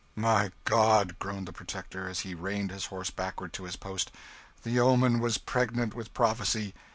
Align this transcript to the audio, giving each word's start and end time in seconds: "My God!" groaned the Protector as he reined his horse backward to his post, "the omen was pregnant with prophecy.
"My 0.15 0.51
God!" 0.65 1.19
groaned 1.19 1.47
the 1.47 1.53
Protector 1.53 2.09
as 2.09 2.21
he 2.21 2.33
reined 2.33 2.71
his 2.71 2.87
horse 2.87 3.11
backward 3.11 3.53
to 3.53 3.65
his 3.65 3.75
post, 3.75 4.09
"the 4.63 4.79
omen 4.79 5.19
was 5.19 5.37
pregnant 5.37 5.93
with 5.93 6.11
prophecy. 6.11 6.73